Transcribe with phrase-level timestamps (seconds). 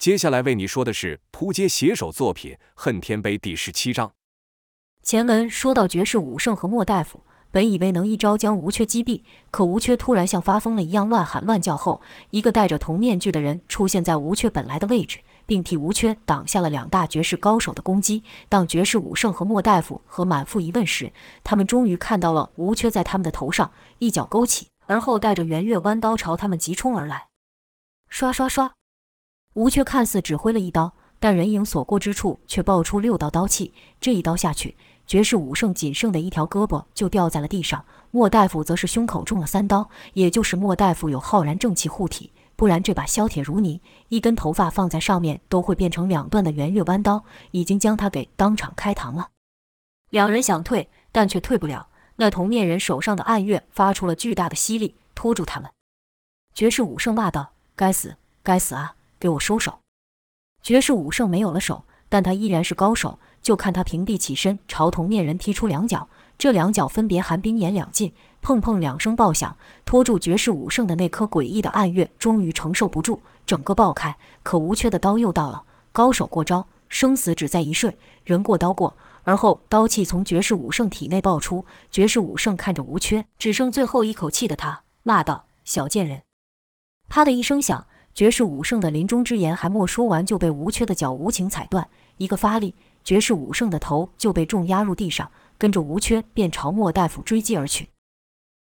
[0.00, 4.12] 接下来为你说的是扑街写手作品《恨天碑》第十七章。
[5.02, 7.20] 前文说到绝世武圣和莫大夫。
[7.50, 12.00] 本以为能一招将吴缺击毙，可吴缺突然像发疯了一样乱喊乱叫后，
[12.30, 18.22] 一个戴着铜面具的人出现在吴缺本来的位置，并替吴缺挡下了两大绝世高手的攻击。
[18.48, 21.12] 当绝世武圣和莫大夫和满腹疑问时，
[21.44, 27.26] 他们终于看到了吴缺在他们的头上一脚勾起，而后带着圆月弯刀朝他们急冲而来。
[28.08, 28.72] 刷刷刷，
[29.54, 34.76] 吴缺看似只挥了一刀，但人影所过之处却爆出六道刀气，这一刀下去。
[35.06, 49.30] 绝世武圣仅剩的一条胳膊就掉在了地上，莫大夫则是胸口中了三刀，也就是莫大夫有浩然正气护体，不然这把削铁如泥、一根头发放在上面都会变成两段的圆月弯刀，已经将他给当场开膛了。
[50.10, 55.68] 两人想退，但却退不了，那铜面人手上的暗月发出了巨大的吸力，拖住他们。
[56.54, 58.94] 绝世武圣骂道：“该死，该死啊！
[59.20, 59.78] 给我收手！”
[60.64, 63.18] 绝世武圣没有了手，但他依然是高手。
[63.42, 68.12] 就看他平地起身，朝铜面人踢出两脚，这两脚分别寒冰炎两劲，
[68.42, 74.14] 砰砰两声爆响，拖住绝世武圣的那颗诡异的暗月终于承受不住，整个爆开。
[74.42, 81.64] 可吴缺的刀又到了，高手过招，生死只在一瞬，人过刀过，而后刀气从绝世武圣体内爆出。
[81.90, 86.20] 绝世武圣看着吴缺，只剩最后一口气的他，骂道：“小贱人！”
[87.08, 87.86] 啪的一声响，
[88.20, 92.74] 绝世武圣的临终之言还没说完，就被吴缺的脚无情踩断，一个发力。
[93.02, 97.88] 绝世武圣的头就被重压入地上，跟着吴缺便朝莫大夫追击而去。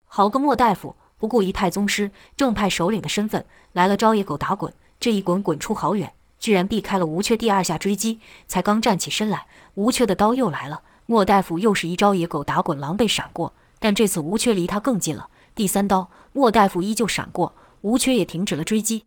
[0.05, 8.19] 好个莫大夫，不顾一派宗师、正派首领的身份，来了招野狗打滚，这一滚滚出好远，居然避开了吴缺第二下追击。
[8.45, 13.53] 才刚站起身来，吴缺的刀又来了，莫大夫又是一招野狗打滚，狼狈闪过。
[13.79, 19.05] 但这次吴缺离他更近了，第三刀，莫大夫依旧闪过，吴缺也停止了追击。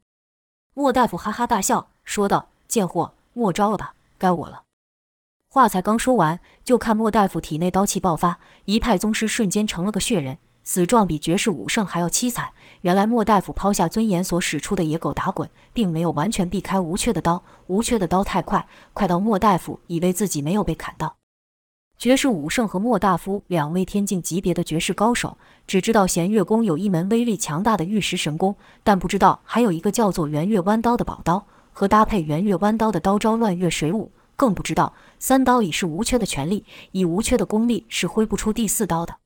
[0.81, 4.63] 莫大夫哈哈大笑，说道：“贱货，莫招了吧，该我了。”
[5.53, 12.53] 话才刚说完，就看莫大夫体内刀气爆发，一派宗师瞬间成了个血人，死状比绝世武圣还要凄惨。
[12.81, 21.20] 原来莫大夫抛下尊严所使出的野狗打滚，并没有完全避开吴缺的刀，吴缺的刀太快，快到莫大夫以为自己没有被砍到。
[22.01, 31.45] 绝世武圣和莫大夫两位天境级别的绝世高手，只知道弦月宫有一门威力强大的玉石神功，但不知道还有一个叫做圆月弯刀的宝刀，
[31.75, 34.11] 和搭配圆月弯刀的刀招乱月水舞。
[34.35, 39.17] 更不知道，三刀已是无缺的全力，以无缺的功力是挥不出第四刀的。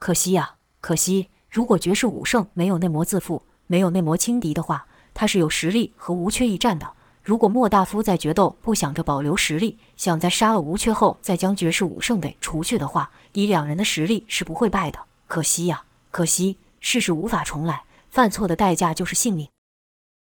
[0.00, 1.28] 可惜呀，可惜！
[1.48, 6.94] 如果绝世武圣没有内魔自负，没有内魔轻敌的话，他是有实力和无缺一战的。
[7.22, 14.98] 如果莫大夫在决斗不想着保留实力，想在杀了吴缺后再将绝世武圣给除去的话，以两人的实力是不会败的。
[15.28, 16.58] 可惜呀，可惜！
[16.80, 19.48] 世事无法重来，犯错的代价就是性命。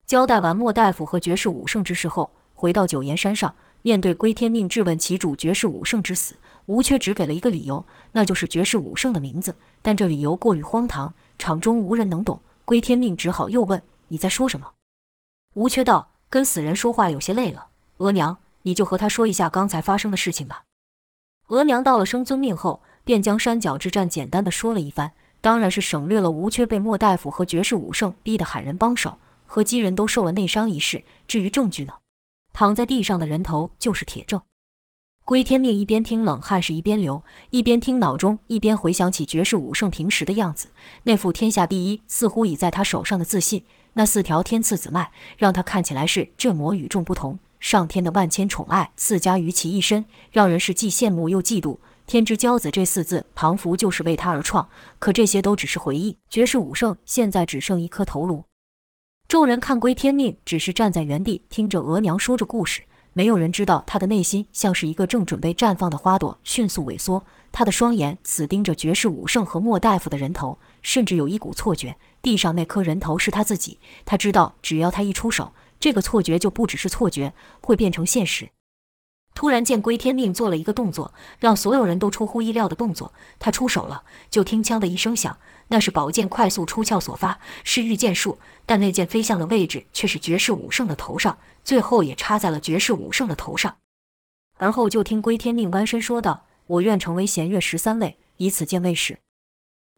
[0.06, 3.54] 交代完莫大夫和绝世武圣之事后，回到九岩山上。
[3.82, 6.34] 面对归天命质问其主绝世武圣之死，
[6.64, 9.54] 吴缺只给了一个理由，那就是绝世武圣的名字。
[9.80, 12.40] 但这理由过于荒唐，场中无人能懂。
[12.64, 14.72] 归天命只好又问：“你在说什么？”
[15.54, 20.64] 吴缺道：“跟死人说话有些累了，额娘，你就和他说一下刚才发生的事情吧。”
[21.48, 31.04] 额娘到了生尊命后，便将山脚之战简单的说了一番，当然是省略了吴缺被莫大夫和绝世武圣逼得喊人帮手，和几人都受了内伤一事。
[31.28, 31.94] 至于证据呢？
[32.52, 34.40] 躺在地上的人头就是铁证。
[35.24, 40.68] 归天命一边听冷汗是一边流，一边听脑中一边回想起绝世武圣平时的样子，
[41.02, 43.64] 那副天下第一似乎已在他手上的自信，
[43.98, 47.38] 那四条天赐子脉让他看起来是这么与众不同。
[47.58, 51.78] 上天的万千宠爱赐加于其一身，让人是既羡慕又嫉妒。
[52.06, 54.68] 天之骄子这四字庞福就是为他而创，
[54.98, 56.18] 可这些都只是回忆。
[56.28, 58.44] 绝世武圣现在只剩一颗头颅。
[59.26, 62.82] 众人看归天命，只是站在原地听着额娘说着故事，
[63.14, 67.24] 没有人知道他的内心像是一个正准备绽放的花朵，迅速萎缩。
[67.50, 71.96] 他的双眼死盯着绝世武圣和莫大夫的人头，甚至有一股错觉，
[72.26, 73.78] 地上那颗人头是他自己。
[74.04, 78.50] 他知道，只要他一出手，这个错觉就不只是错觉，会变成现实。
[79.32, 83.14] 突然见归天命做了一个动作，让所有人都出乎意料的动作。
[83.38, 85.38] 他出手了，就听“枪”的一声响，
[85.68, 88.40] 那是宝剑快速出鞘所发，是御剑术。
[88.64, 93.76] 但那剑飞向的位置却是绝世武圣的头上，最后也插在了绝世武圣的头上。
[94.58, 99.20] 而后就听归天命弯身说道：“我愿成为弦月十三位，以此剑为誓。”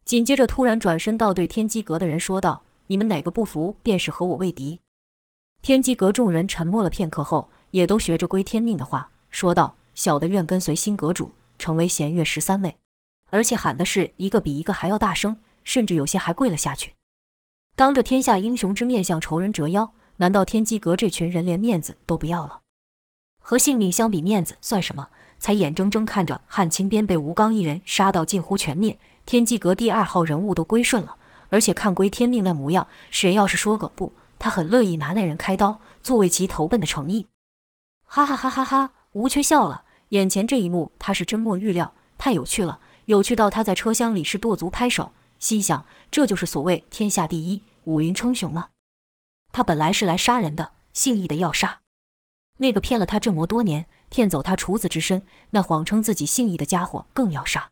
[0.09, 4.79] 紧接着突然转身到对天机阁的人说道：“你们哪个不服，便是和我为敌。”
[5.61, 9.11] 天机阁众人沉默了片刻后，也都学着归天命的话。
[9.29, 12.75] 说道：“小的愿跟随新阁主，成为弦月十三位，
[13.29, 16.95] 而且喊的是一个比一个还要大声，甚至有些还跪了下去。
[17.75, 22.61] 当着天下英雄之面向仇人折腰，难道天机阁这群人连面子都不要了？
[23.39, 25.09] 和性命相比，面子算什么？
[25.37, 28.97] 才眼睁睁看着汉青边被吴刚一人杀到近乎全灭，
[29.29, 31.15] 天机阁第二号人物都归顺了，
[31.49, 37.27] 而且看归天命那模样，谁要是说个不，他很乐意拿那人开刀，作为其投奔的诚意。
[38.07, 38.89] 哈哈哈哈哈！
[39.11, 48.71] 吴缺笑了，眼前这一幕他是真没预料，太有趣了，有趣到他在车厢里是跺足拍手，心想这就是所谓天下第一，武云称雄了。
[49.51, 51.81] 他本来是来杀人的，姓易的要杀
[52.57, 53.85] 那个骗了他这么多年。
[54.09, 55.21] 骗走他处子之身，
[55.51, 57.69] 那谎称自己姓易的家伙更要杀，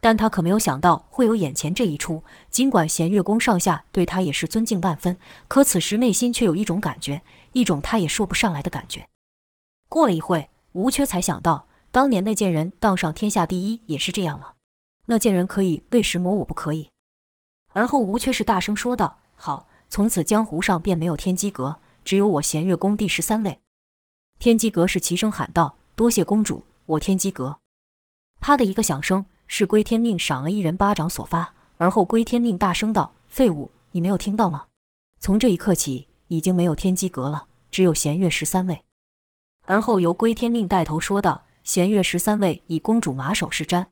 [0.00, 2.22] 但他可没有想到会有眼前这一出。
[2.50, 5.18] 尽管弦月宫上下对他也是尊敬万分，
[5.48, 7.22] 可此时内心却有一种感觉，
[7.52, 9.08] 一种他也说不上来的感觉。
[9.88, 14.54] 过了一会，吴缺才想到，当年那贱人当上天下第一也是这样了。
[15.06, 16.90] 那贱人可以，为什么我不可以？
[17.72, 23.58] 而后吴缺是大声说道：“好，从此江湖上便没有天机阁，只有我弦月宫第十三位。”
[24.38, 27.58] 天机阁是齐声喊道：“多谢公主，我天机阁。”
[28.40, 31.52] 啪的一个响声，是归天命赏了一人巴掌所发。
[31.78, 34.66] 而后归天命大声道：“废物，你没有听到吗？
[35.18, 38.84] 从这一刻起，已经没有天机阁了，只有弦月十三位。”
[39.66, 43.86] 而后由归天命带头说道：“弦月十三位以公主马首是瞻。”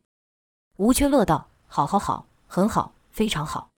[0.79, 3.71] 吴缺乐道：“好好好，很好，非常好。”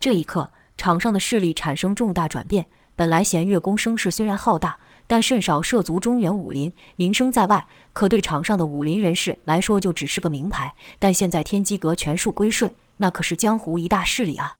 [0.00, 2.66] 这一刻，场上的势力产生重大转变。
[2.94, 4.78] 本来弦月宫声势虽然浩大。
[5.06, 10.74] 但甚少涉足中原武林，名声在外，可对场上的武林人士来说就只是个名牌。
[10.98, 14.56] 但现在天机阁全数归顺，那可是江湖一大势力啊！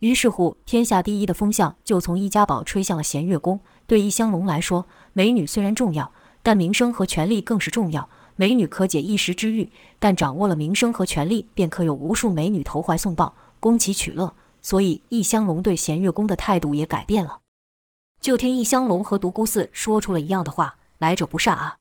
[0.00, 3.58] 于是乎，天下第一的风向就从易家堡吹向了弦月宫。
[3.86, 6.12] 对易香龙来说，美女虽然重要，
[6.42, 8.08] 但名声和权力更是重要。
[8.36, 9.68] 美女可解一时之欲，
[9.98, 14.32] 但掌握了名声和权力，便可有无数美女投怀送抱，供其取乐。
[14.62, 17.40] 所以，易香龙对弦月宫的态度也改变了。
[18.20, 21.78] 就听易香龙和独孤寺说出了一样的话：“来者不善啊！”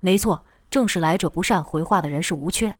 [0.00, 1.62] 没错，正是来者不善。
[1.62, 2.76] 回话的人是吴缺。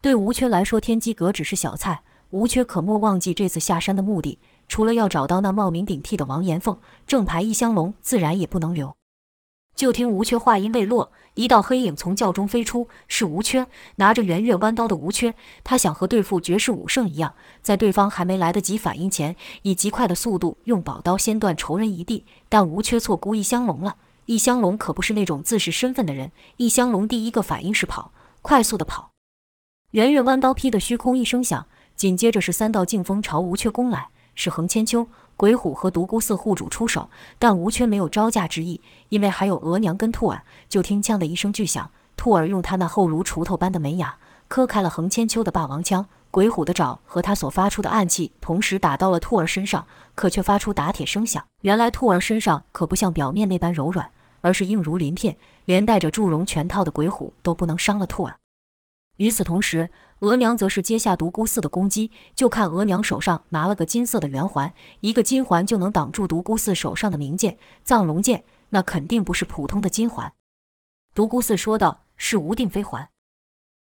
[0.00, 2.02] 对吴缺来说，天机阁只是小菜。
[2.30, 4.38] 吴缺可莫忘记这次下山的目的，
[4.68, 8.96] 除了要找到那冒名顶替的王延凤，正牌易香龙自然也不能留。
[9.74, 13.64] 就听吴缺话音未落，一道黑影从轿中飞出，是吴缺
[13.94, 15.32] 拿着圆月弯刀的吴缺。
[15.62, 17.32] 他想和对付绝世武圣一样，
[17.62, 22.24] 在对方还没来得及反应前，以极快的速度用宝刀先断仇人一地。
[22.48, 23.94] 但吴缺错估易香龙了，
[24.26, 26.32] 易香龙可不是那种自视身份的人。
[26.56, 28.10] 易香龙第一个反应是跑，
[28.42, 29.12] 快速的跑。
[29.92, 35.06] 圆月弯刀劈得虚空一声响，紧接着是三道劲风朝吴缺攻来，是横千秋。
[35.38, 37.08] 鬼虎和独孤寺护主出手，
[37.38, 40.42] 但吴缺没有招架之意，因为还有额娘跟兔儿。
[40.68, 44.16] 就听“锵”的一声巨响，兔儿用他那厚如锄头般的门牙
[44.48, 46.04] 磕开了横千秋的霸王枪。
[46.32, 49.86] 鬼虎的爪和他所发出的暗器同时打到了兔儿身上，
[50.16, 51.42] 可却发出打铁声响。
[51.62, 54.10] 原来兔儿身上可不像表面那般柔软，
[54.40, 55.36] 而是硬如鳞片，
[55.66, 58.34] 连带着祝融拳套的鬼虎都不能伤了兔儿。
[59.18, 62.10] 与此同时，额娘则是接下独孤四的攻击。
[62.34, 70.32] 就看额娘手上拿了个金色的圆环，一个金环就能挡住独孤四手上的名剑藏龙剑，那肯定不是普通的金环。
[71.14, 73.08] 独孤四说道：“是无定飞环。”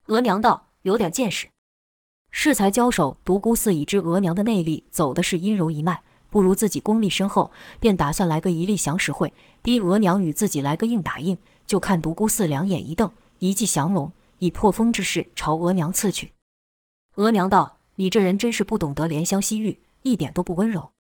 [0.08, 1.48] 额娘道：“有点见识。”
[2.32, 11.38] 适才交手，独孤四已知额娘的内力走的是阴柔一脉，不如自己功力深厚，便打算来个一力降十会，逼额娘与自己来个硬打硬。
[11.68, 14.12] 就看独孤四两眼一瞪，一记降龙。
[14.42, 16.34] 以破风之势朝额娘刺去，
[17.14, 20.94] 额娘道：“你这人真是不懂得怜香惜玉，一点都不温柔。”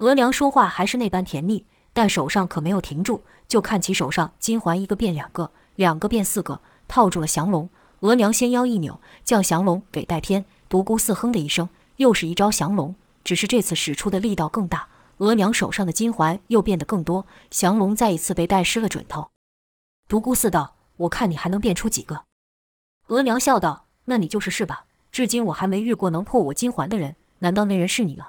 [0.00, 3.22] 额娘说话还是那般甜蜜，但手上可没有停住。
[3.48, 7.70] 就看其手上金环一个变两个，两个变四个，套住了降龙。
[8.00, 10.44] 额娘纤腰一扭，将降龙给带偏。
[10.68, 12.94] 独孤四哼的一声，又是一招降龙，
[13.24, 14.88] 只是这次使出的力道更大。
[15.16, 19.30] 额娘手上的金环又变得更多，降龙再一次被带失了准头。
[20.06, 22.24] 独孤四道：“我看你还能变出几个？”
[23.08, 24.84] 额娘笑道：“那你就是是吧？
[25.10, 28.28] 至今我还没遇过能破我金环的人，难道那人是你吗？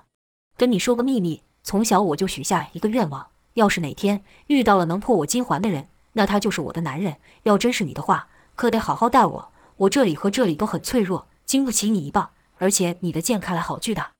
[0.55, 7.17] 跟你说个秘密，从小我就许下一个愿望，要是哪天遇到了能破我金环的人，那他就是我的男人。
[7.43, 9.51] 要真是你的话，可得好好待我。
[9.75, 12.29] 我这里和这里都很脆弱，经不起你一棒。
[12.57, 14.11] 而且你的剑看来好巨大。”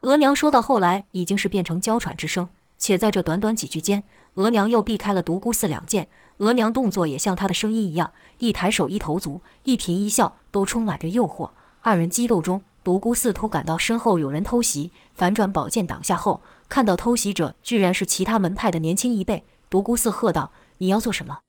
[0.00, 2.48] 额娘说到后来，已经是变成娇喘之声。
[2.78, 4.02] 且在这短短几句间，
[4.34, 6.08] 额娘又避开了独孤四两剑。
[6.38, 11.50] 额娘动作也像她的声音一样，一抬手一投足，一颦一笑都充满着诱惑。
[11.80, 19.44] 二人激斗中，独孤四突感到身后有人偷袭，反转宝剑挡下后，看到偷袭者居然是其他门派的年轻一辈。
[19.70, 21.40] 独孤四喝道：“你要做什么？”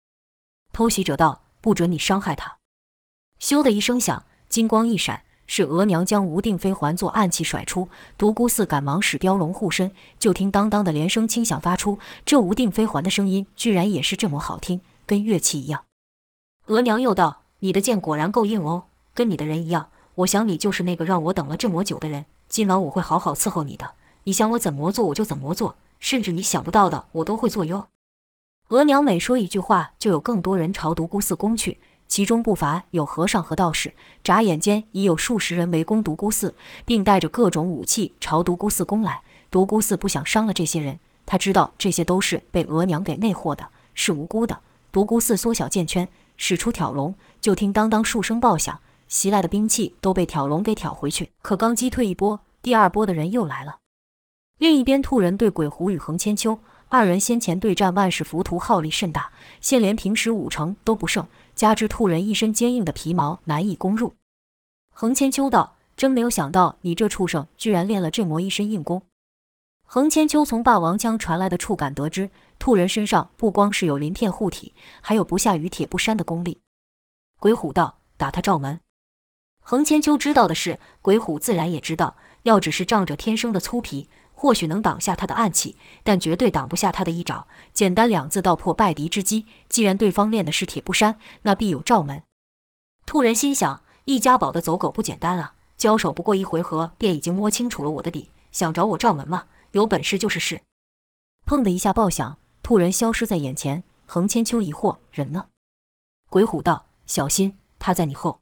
[0.74, 2.58] 偷袭者道：“不准你伤害他。”
[3.40, 7.88] 咻的一声响，金光一闪，是额娘将吴定飞还作暗器甩出，
[8.18, 9.92] 独孤四赶忙使雕龙护身。
[10.18, 15.84] 就听当当的连声轻响发出，这吴定飞还的声音居然也是这么好听，跟乐器一样。
[16.68, 19.90] 额娘又道：“你的剑果然够硬哦，跟你的人一样。
[20.16, 22.26] 我想你就是那个让我等了这么久的人。
[22.50, 23.92] 今晚我会好好伺候你的，
[24.24, 27.88] 你想我怎么做我就怎么做，甚至你想不到的我都会做哟。”
[28.70, 31.80] 额娘每说一句话，就有更多人朝独孤寺攻去。
[32.16, 33.94] 其中不乏有和尚和道士，
[34.24, 36.56] 眨眼间已有数十人围攻独孤寺，
[36.86, 39.22] 并带着各种武器朝独孤寺攻来。
[39.52, 44.62] 独孤寺不想伤了这些人，他知道这些都是被额娘给魅惑的，是无辜的。
[44.94, 46.08] 独孤寺缩小剑圈，
[46.38, 48.80] 使出挑龙，就听当当数声爆响，
[49.10, 51.32] 袭来的兵器都被挑龙给挑回去。
[51.42, 53.80] 可刚击退一波，第二波的人又来了。
[54.58, 56.58] 另一边，兔人对鬼狐与横千秋
[56.88, 61.28] 二人先前对战万世浮屠，耗力甚大，现连平时五成都不剩。
[61.56, 64.14] 加之兔人一身坚硬的皮毛，难以攻入。
[64.92, 69.02] 横千秋道：“真没有想到，你这畜生居然练了这么一身硬功。”
[69.88, 76.60] 横千秋从霸王枪传来的触感得知，兔人身上不光是有鳞片护体，还有不下于铁布衫的功力。
[77.40, 78.80] 鬼虎道：“打他罩门。”
[79.62, 84.10] 横千秋知道的是，鬼虎自然也知道，要只是仗着天生的粗皮。
[84.36, 87.48] 或许能挡下他的暗器，但绝对挡不下他的一爪。
[87.74, 89.46] 简单两字道破败敌之机。
[89.68, 92.22] 既然对方练的是铁布衫，那必有罩门。
[93.06, 95.56] 兔人心想：易家宝的走狗不简单啊！
[95.78, 99.46] 交手不过一回合，便已经摸清楚了我的底，想找我罩门吗？
[99.72, 100.62] 有本事就是试！
[101.46, 103.84] 砰的一下爆响，兔人消失在眼前。
[104.06, 105.48] 横千秋疑惑：人呢？
[106.30, 108.40] 鬼虎道：小心，他在你后。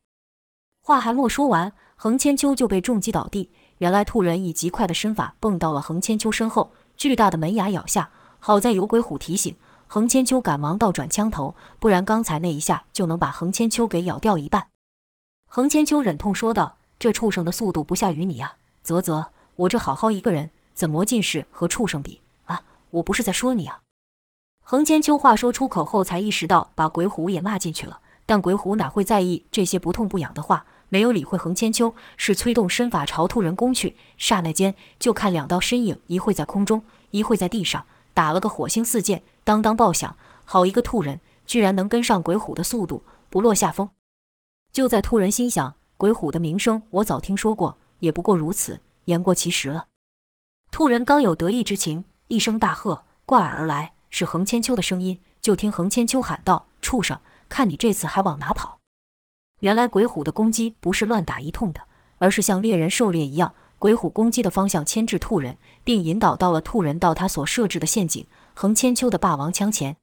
[0.81, 3.49] 话还没说完，横千秋就被重击倒地。
[3.79, 8.09] 原来兔人以极快的身法蹦到了横千秋身后，巨大的门牙咬下。
[8.39, 9.55] 好在有鬼虎提醒，
[9.87, 14.67] 横千秋赶忙倒转枪头，不然刚才那一下就能把横千秋给咬掉一半。
[15.47, 18.55] 横千秋忍痛说道：“这畜生的速度不下于你呀！
[18.83, 22.63] 啧啧，我这好好一个人，怎么尽是和畜生比啊？
[22.89, 23.79] 我不是在说你啊！”
[24.65, 30.65] 横千秋话说出口后，才意识到把鬼虎也骂进去了，但鬼虎哪会在意这些不痛不痒的话？
[30.89, 33.95] 没有理会横千秋，是催动身法朝兔人攻去。
[34.17, 40.15] 刹那间，就看两道身影，一会在空中，一会在地上，打了个火星四溅，当当爆响。
[40.45, 43.89] 好一个兔人，居然能跟上鬼虎的速度，不落下风。
[44.71, 49.87] 就在兔人心想，鬼虎的名声我早听说过，也不过如此，言过其实了。
[50.69, 55.19] 兔人刚有得意之情，一声大喝，挂耳而来，是横千秋的声音。
[55.41, 58.79] 就听横千秋喊道：“畜生，看你这次还往哪跑！”
[59.63, 61.79] 原来鬼虎的攻击不是乱打一通的，
[62.17, 69.95] 而是像猎人狩猎一样，鬼虎攻击的方向牵制兔人，并引导到了兔人到他所设置的陷阱——横千秋的霸王枪前。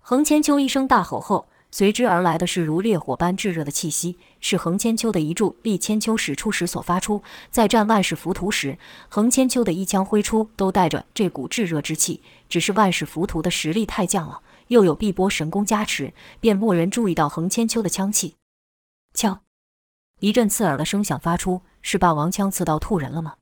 [0.00, 7.24] 横千秋一声大吼后，随之而来的是如烈火般炙热的气息，是横千秋的一柱立千秋使出时所发出。
[7.50, 8.78] 在战万世浮屠时，
[9.08, 18.36] 横千秋的一枪挥出都带着这股炙热之气，只是万世浮屠的实力太降了，又有碧波神功加持，便没人注意到横千秋的枪气。
[19.16, 19.40] 枪，
[20.20, 23.36] 一阵刺耳的声响发出，是霸王枪刺到兔人了吗？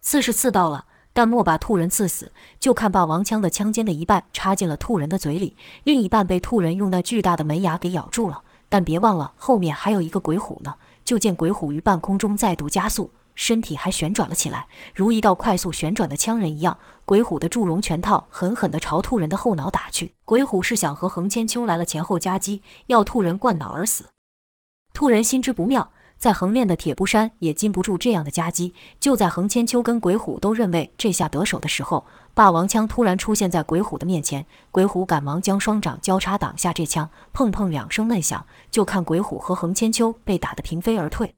[0.00, 2.32] 刺是刺到了，但莫把兔人刺死。
[2.58, 8.42] 就看霸王枪的枪尖的一半插进了兔人的嘴里，另一半被兔人用那巨大的门牙给咬住了。
[8.70, 10.76] 但别忘了，后面还有一个鬼虎呢。
[11.04, 16.78] 就见鬼虎于半空中再度加速，身体还旋转了起来，如一道快速旋转的枪人一样。
[17.04, 20.14] 鬼虎的祝融拳套狠狠地朝兔人的后脑打去。
[20.24, 24.06] 鬼虎是想和横千秋来了前后夹击，要兔人灌脑而死。
[24.96, 28.72] 兔人心知不妙，在横练的铁布衫也禁不住这样的夹击。
[28.98, 41.34] 就在横千秋跟鬼虎都认为这下得手的时候，霸王枪突然出现在鬼虎的面前，鬼虎赶忙将双掌交叉挡下这枪，砰砰两声闷响，就看鬼虎和横千秋被打得平飞而退。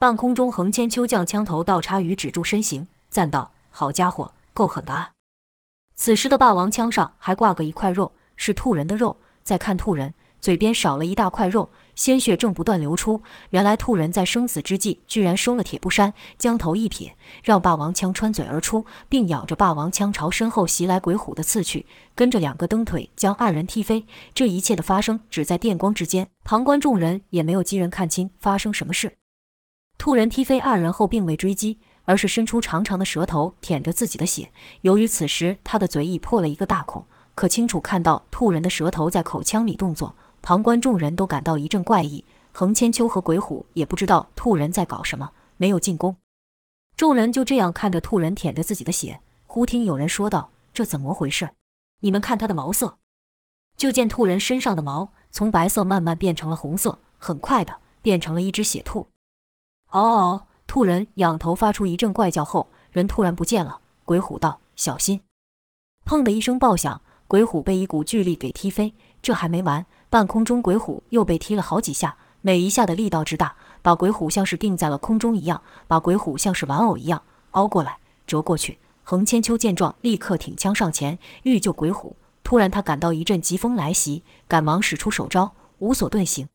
[0.00, 5.12] 半空中，横千秋将枪头倒插于止住身形，赞道：“好家伙，够狠的啊！”
[5.94, 9.18] 此时的霸王枪上还挂个一块肉，是兔人的肉。
[9.44, 11.70] 再看兔人，嘴边少了一大块肉。
[11.94, 21.84] 鲜血正不断流出，原来兔人在生死之际居然收了铁布衫，将头一撇，让霸王枪穿嘴而出，并咬着霸王枪朝身后袭来鬼虎的刺去，
[22.14, 24.06] 跟着两个蹬腿将二人踢飞。
[24.32, 29.18] 这一切的发生只在电光之间，旁观众人也没有几人看清发生什么事。
[29.98, 34.50] 兔人踢飞二人后，并未追击，而是伸出长长的舌头舔着自己的血。
[34.80, 40.16] 由于此时他的嘴已破了一个大孔，可清楚看到兔人的舌头在口腔里动作。
[40.42, 46.16] 旁观众人都感到一阵怪异，横千秋和鬼虎也不知道兔人在搞什么，没有进攻。
[46.96, 49.20] 众人就这样看着兔人舔着自己的血。
[49.46, 51.50] 忽听有人说道：“这怎么回事？
[52.00, 52.98] 你们看他的毛色。”
[53.76, 59.06] 就见兔人身上的毛从白色慢慢变成了红色，很快的变成了一只血兔。
[59.90, 60.46] 嗷嗷嗷！
[60.66, 63.80] 兔人仰头发出一阵怪叫后，人突然不见了。
[64.04, 65.20] 鬼虎道：“小心！”
[66.04, 68.94] 砰的一声爆响，鬼虎被一股巨力给踢飞。
[69.20, 78.78] 这还没完，半空中鬼虎又被踢了好几下，每一下的力道之大，把鬼虎像是定在了空中一样，把鬼虎像是玩偶一样凹过来、折过去。
[79.02, 82.14] 横千秋见状，立刻挺枪上前欲救鬼虎。
[82.44, 86.46] 突然，他感到一阵疾风来袭，赶忙使出手招，无所遁形。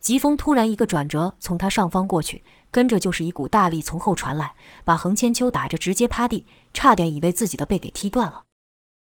[0.00, 8.42] 疾风突然一个转折，从他上方过去，跟着就是一股大力从后传来，把横千秋打着直接趴地，差点以为自己的背给踢断了。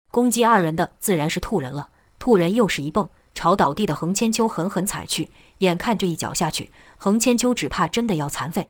[0.09, 3.07] 攻击二人的自然是兔人了，兔人又是一蹦，
[3.39, 5.31] 朝倒地的横千秋狠狠踩去。
[5.59, 8.69] 眼看这一脚下去，横千秋只怕真的要残废。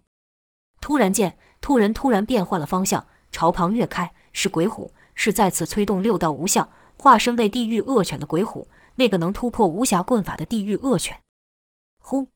[0.79, 11.17] 突然间，兔人突然变换了方向，朝旁跃开，是鬼虎，是再次催动六道无相，化身为地狱恶犬的鬼虎，那个能突破无暇棍法的地狱恶犬。
[11.99, 12.27] 呼！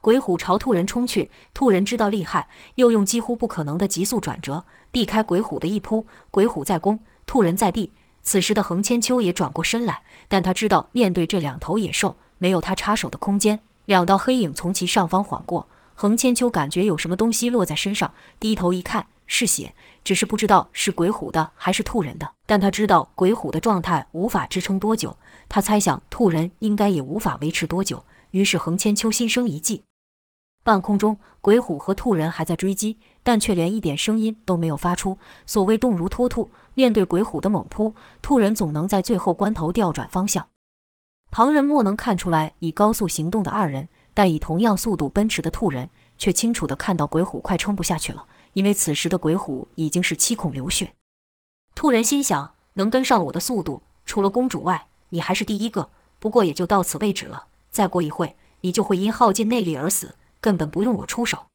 [0.00, 6.06] 鬼虎朝兔人冲去，兔人知道厉害，又用几乎不可能的急速转折，避开鬼虎的一扑。
[6.30, 7.92] 鬼虎在攻，兔人在避。
[8.22, 13.58] 此时的横千秋也转过身来，但他知道面对这两头野兽，没有他插手的空间。
[13.86, 22.30] 两道黑影从其上方晃过，横千秋感觉有什么东西落在身上，低头一看是血，只是不知道是鬼虎的还是兔人的。
[22.46, 25.16] 但他知道鬼虎的状态无法支撑多久，
[25.48, 28.04] 他猜想兔人应该也无法维持多久。
[28.30, 29.82] 于是横千秋心生一计，
[30.70, 35.18] 半空中鬼虎和兔人还在追击，但却连一点声音都没有发出。
[35.44, 40.46] 所谓动如脱兔，面对鬼虎的猛扑，兔人总能在最后关头调转方向。
[41.32, 50.92] 旁人莫能看出来以高速行动的二人，但以同样速度奔驰的兔人却清楚地看到鬼虎快撑不下去了，因为此时的鬼虎已经是七孔流血。
[51.74, 55.90] 兔人心想：能跟上我的速度，除了公主外，你还是第一个。
[56.20, 57.46] 不过也就到此为止了。
[57.72, 61.46] 再过一会，你就会因耗尽内力而死，根本不用我出手。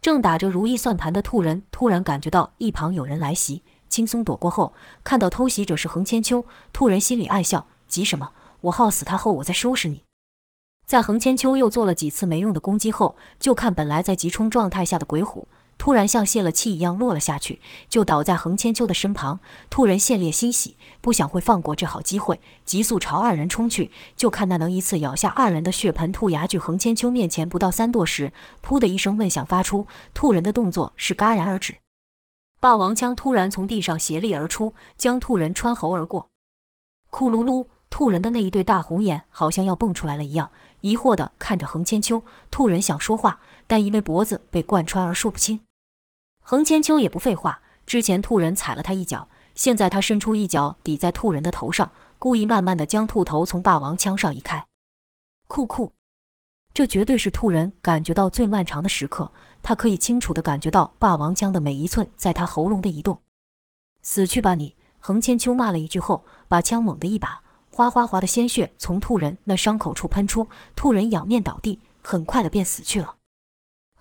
[0.00, 8.32] 正打着如意算盘的兔人突然感觉到一旁有人来袭，轻松躲过后，看到偷袭者是横千秋，兔人心里暗笑：急什么？
[8.62, 10.04] 我耗死他后，我再收拾你。
[10.86, 15.48] 在横千秋又做了几次没用的攻击后，就看本来在急冲状态下的鬼虎。
[15.76, 19.40] 突然像泄了气一样落了下去，就倒在横千秋的身旁。
[19.68, 23.90] 兔人见猎心喜，不想会放过这好机会，急速朝二人冲去。
[24.16, 28.32] 就看那能一次咬下二人的血盆兔牙距横千秋面前不到三踱时，
[28.64, 31.76] 噗的一声闷响发出，兔人的动作是戛然而止。
[32.60, 36.28] 霸王枪突然从地上斜立而出，将兔人穿喉而过。
[37.10, 42.22] 咕噜噜，兔人的那一对大红眼好像要蹦出来了一样，疑惑地看着横千秋。
[42.50, 43.40] 兔人想说话。
[43.74, 45.58] 但因为脖子被贯穿而说不清，
[46.40, 47.60] 横千秋也不废话。
[47.84, 54.64] 之前兔人踩了他一脚，现在他伸出一脚抵在兔人的头上，故意慢慢地将兔头从霸王枪上移开。
[55.48, 55.90] 酷酷，
[56.72, 63.22] 这绝对是兔人感觉到最漫长的时刻，他可以清楚地感觉到霸王枪的每一寸在他喉咙的移动。
[64.02, 64.76] 死去吧你！
[65.00, 73.16] 横千秋骂了一句后，把枪猛地一把，哗哗哗的鲜血从兔人那伤口处喷出，兔人仰面倒地，很快的便死去了。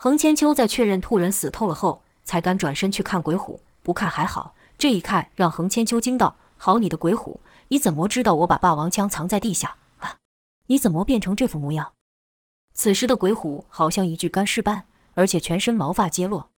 [0.04, 3.62] 横千秋在确认兔人死透了后，才敢转身去看鬼虎。
[3.84, 7.40] 不看还好，这一看让横千秋惊到：“好你的鬼虎，
[7.70, 9.78] 你怎么知道我把霸王枪藏在地下？
[10.00, 10.18] 啊，
[10.68, 11.94] 你怎么变成这副模样？”
[12.76, 16.50] 此时的鬼虎好像一具干尸般，而且全身毛发皆落。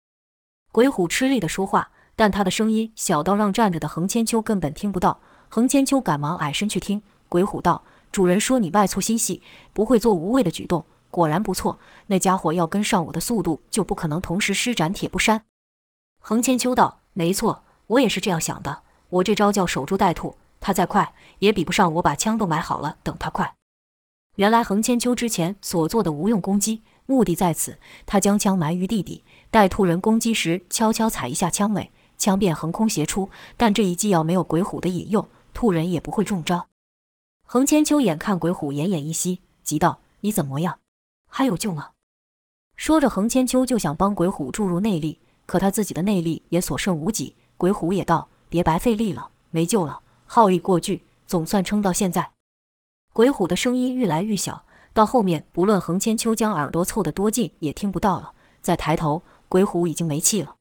[0.71, 5.19] 鬼虎吃力地说话，但他的声音小到让站着的横千秋根本听不到。
[5.49, 10.83] 横千秋赶忙矮身去听，鬼虎道：“主人说你外粗心细，不会做无谓的举动。”
[11.15, 15.45] 果然不错，那家伙要跟上我的速度，就不可能同时施展铁布衫。
[16.19, 18.81] 横千秋道：“没错，我也是这样想的。
[19.07, 23.55] 我这招叫守株待兔，他再快也比不上我把枪都买好了等他快。”
[24.35, 27.77] 原来横千秋之前所做的无用攻击，目的在此。
[28.05, 33.29] 他将枪埋于地底，待兔人攻击时，悄悄踩一下枪尾，枪便横空斜出。
[33.55, 36.67] 但这一计要没有鬼虎的引诱，兔人也不会中招。
[37.45, 40.79] 横千秋眼看鬼虎奄奄一息，急道：“你怎么样？”
[41.37, 41.89] 还有救吗？
[42.77, 47.35] 说着，横千秋就想帮鬼虎注入内力，可他自己的内力也所剩无几。
[47.57, 52.31] 鬼虎也道：“别白费力了，没救了，耗力过巨，总算撑到现在。”
[53.11, 58.31] 鬼虎的声音愈来愈小，到后面不论横千秋将耳朵凑得多近，也听不到了。
[58.61, 60.55] 再抬头，鬼虎已经没气了。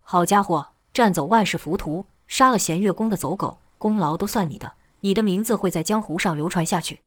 [0.00, 7.02] 好家伙，战走万世浮屠，杀了弦月宫的走狗，功劳都算你的，你的名字会在江湖上流传下去。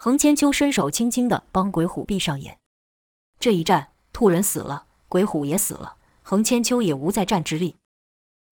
[0.00, 2.56] 横千秋伸手轻轻地帮鬼虎闭上眼。
[3.40, 7.74] 这一战，兔人死了，鬼虎也死了，横千秋也无再战之力。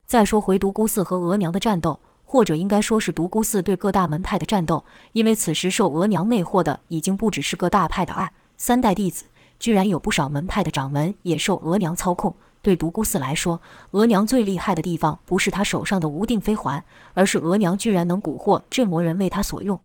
[0.09, 9.27] 再说回独孤寺和额娘的战斗，或者应该说是独孤寺对各大门派的战斗，因为此时受额娘魅惑的已经不只是各大派的二三代弟子，
[9.61, 12.35] 居然有不少门派的掌门也受额娘操控。
[12.61, 13.61] 对独孤四来说，
[13.93, 19.81] 额娘最厉害的地方不是他手上的无定飞环，而是额娘居然能蛊惑镇魔人为他所用。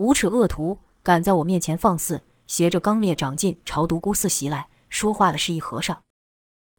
[0.00, 2.22] 无耻恶徒，敢在我面前放肆！
[2.46, 6.02] 携着刚烈长劲朝独孤寺袭来，说话的是一和尚。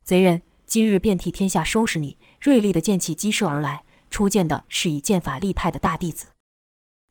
[0.03, 2.17] 贼人，今日便替天下收拾你！
[2.39, 6.29] 锐利的剑气激射而来，出剑的是以剑法立派的大弟子。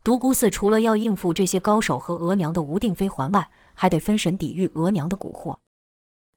[0.03, 5.59] 独孤寺除了要应付这些高手和额娘的无定飞环外，还得分神抵御额娘的蛊惑。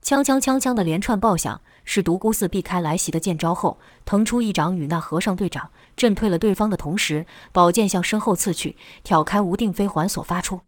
[0.04, 10.60] 锵锵锵锵的连串爆响，是独孤四避开来袭的剑招后，腾出一掌与那和尚对掌，震退了对方的同时，宝剑向身后刺去，挑开无定飞环所发出。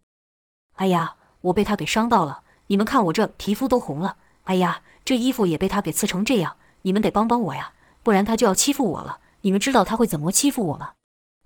[0.76, 2.40] 哎呀，我被他给伤到了！
[2.68, 4.16] 你们看我这皮肤都红了。
[4.44, 7.72] 哎呀，这衣服也被他给刺成这样，你们得帮帮我呀，
[8.02, 9.18] 不然他就要欺负我了。
[9.42, 10.92] 你们知道他会怎么欺负我吗？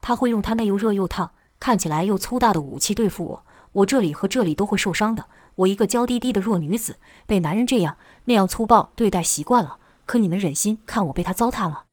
[0.01, 5.27] 他会用他那又热又烫、看起来又粗大的武器对付我，我这里和这里都会受伤的。
[5.57, 11.87] 我一个娇滴滴的弱女子，被男人这样那样粗暴对待习惯了，可你们忍心看我被他糟蹋了？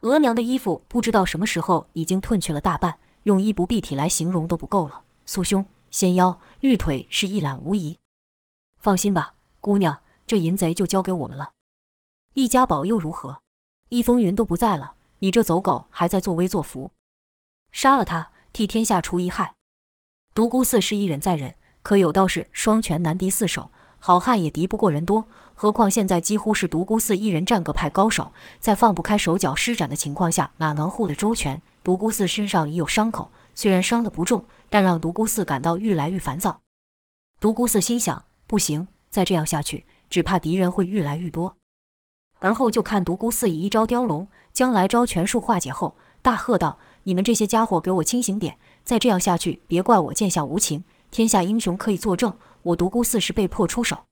[0.00, 5.02] 额娘的衣服不知道什么时候已经褪去了大半，用衣不蔽体来形容都不够了。
[5.26, 7.98] 酥胸、纤腰、玉腿是一览无遗。
[8.78, 11.52] 放心吧，姑娘，这淫贼就交给我们了。
[12.34, 13.40] 易家宝又如何？
[13.88, 16.90] 易风云都不在了，你这走狗还在作威作福？
[17.72, 19.54] 杀了他，替天下除一害。
[20.34, 21.54] 独孤四是一忍再忍。
[21.84, 25.26] 可有道是双拳难敌四手，好汉也敌不过人多。
[25.54, 31.60] 何况现在几乎是独孤四一人战各派高手，在放不开手脚施展的情况下，哪能护得周全？
[31.84, 36.62] 独孤四身上已有伤口，虽然伤得不重，但让独孤四感到愈来愈烦躁。
[37.38, 41.54] 独孤四心想：不行，再这样下去，只怕敌人会愈来愈多。
[42.38, 48.56] 而后就看独孤四以一招雕龙，将来招全术化解后，大喝道：“你们这些家伙，给我清醒点！
[48.82, 50.82] 再这样下去，别怪我剑下无情。”
[51.14, 54.06] 天下英雄可以作证，我独孤四是被迫出手。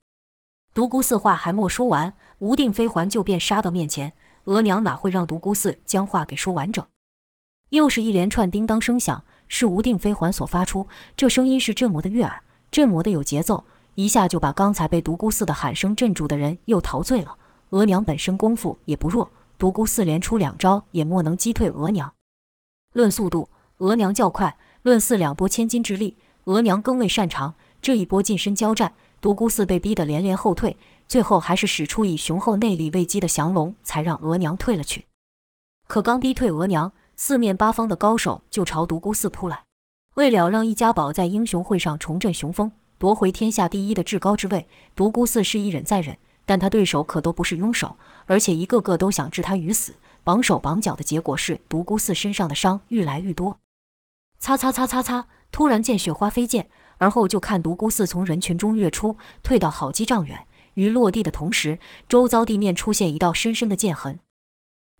[0.73, 4.13] 独孤四话还没说完，无定飞环就便杀到面前。
[4.45, 6.87] 额娘哪会让独孤四将话给说完整？
[7.71, 10.87] 又是一连串叮当声响，是无定飞环所发出。
[11.17, 17.35] 这声音是镇魔的悦耳，镇魔的有节奏，一下就把刚才被独孤四的喊声镇住的人又陶醉了。
[17.71, 22.13] 额娘本身功夫也不弱，独孤四连出两招也莫能击退额娘。
[22.93, 26.15] 论速度，额娘较快；论四两拨千斤之力。
[26.45, 30.75] 额娘更为擅长这一波近身交战，独孤四被逼得连连后退，
[31.07, 35.05] 最后还是使出以雄厚内力为基的降龙，才让额娘退了去。
[35.87, 39.63] 可刚逼退额娘，四面八方的高手就朝独孤四扑来。
[40.15, 53.57] 为了让易家宝在英雄会上重振雄风，夺回天下第一的至高之位，独孤四是一忍再忍，但他对手可都不是庸手，而且一个个都想置他于死，绑手绑脚的结果是独孤四身上的伤愈来愈多。
[54.39, 55.27] 擦擦擦擦擦。
[55.53, 60.47] 突然见雪花飞溅，而后就看独孤四从人群中跃出，退到好几丈远。
[60.73, 61.77] 于落地的同时，
[62.09, 64.19] 周遭地面出现一道深深的剑痕。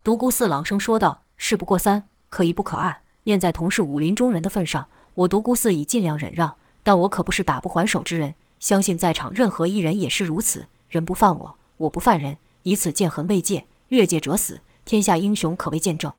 [0.03, 3.01] 独孤四朗声说道：“事不过三，可一不可二。
[3.23, 6.55] 念在同是武林中人的份上，我独孤四已尽量忍让。
[6.83, 10.67] 但我可不是打不还手之人，相信在场任何一人也是如此。
[10.87, 14.61] 人不犯我，我不犯人，以此剑痕为界，越界者死。
[14.85, 16.13] 天下英雄可为见证。”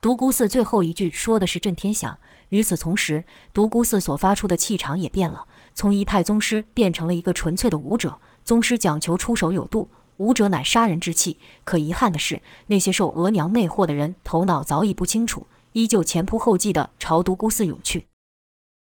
[0.00, 2.18] 独孤四最后一句说的是震天响。
[2.50, 8.20] 与此同时，独孤四所发出的气场也变了，从一派宗师变成了一个纯粹的武者。
[8.44, 11.40] 宗师讲求出手有度，武者乃杀人之气。
[11.64, 18.06] 可遗憾的是，那些受额娘魅惑的人头脑早已不清楚，依旧前仆后继地朝独孤四涌去。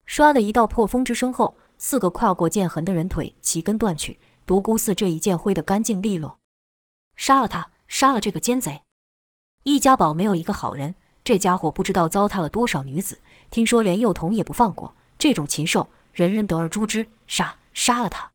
[0.07, 4.19] 唰的一道破风之声后，四个跨过剑痕的人腿齐根断去。
[4.45, 6.37] 独孤四这一剑挥得干净利落，
[7.15, 8.83] 杀了他，杀了这个奸贼！
[9.63, 10.93] 易家宝没有一个好人，
[11.25, 13.17] 这家伙不知道糟蹋了多少女子。
[13.49, 18.31] 听说连幼童也不放过，这种禽兽，人人得而诛之，杀杀了他！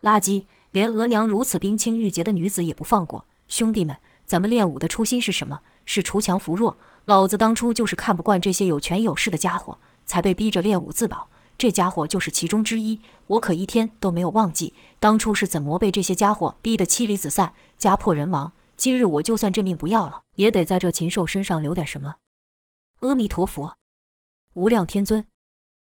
[0.00, 3.24] 垃圾，连额娘如此冰清玉洁的女子也不放过。
[3.48, 5.60] 兄弟们，咱们练武的初心是什么？
[5.84, 6.76] 是锄强扶弱。
[7.04, 11.28] 老子当初就是看不惯这些有权有势的家伙，才被逼着练武自保。
[11.58, 13.00] 这家伙就是其中之一。
[13.26, 18.52] 我可一天都没有忘记当初是怎么被这些家伙逼得妻离子散、家破人亡。
[18.76, 22.16] 今日我就算这命不要了，也得在这禽兽身上留点什么。
[23.00, 23.76] 阿弥陀佛。
[24.54, 25.26] 无量天尊，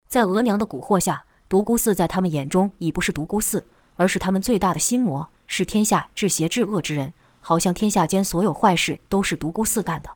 [0.07, 7.13] 在额娘的蛊惑下，独孤四在他们眼中已不是独孤四，而是他们最大的心魔，是天下至邪至恶之人。
[7.41, 10.09] 好像天下间所有坏事都是独孤四干的。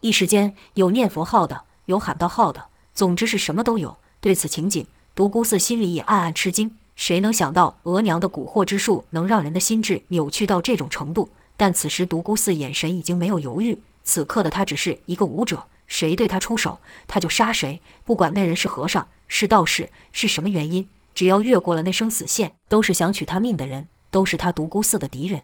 [0.00, 3.98] 一时间，有念佛号的，有喊道号的，总之是什么都有。
[4.20, 6.78] 对此情景，独孤四心里也暗暗吃惊。
[6.96, 11.28] 谁能想到额娘的蛊惑之术能让人的心智扭曲到这种程度？
[11.58, 15.64] 但此时独孤四眼神已经没有犹豫，此刻的他只是一个武者。
[15.88, 25.42] 谁对他出手，他就杀谁，不管那人是和尚、是道士，是什么原因，只要越过了那生死线，都是想取他命的人，都是他独孤寺的敌人。